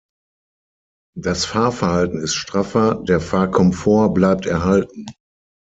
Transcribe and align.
Das 1.15 1.45
Fahrverhalten 1.45 2.19
ist 2.23 2.33
straffer, 2.33 2.95
der 3.07 3.19
Fahrkomfort 3.21 4.15
bleibt 4.15 4.47
erhalten. 4.47 5.05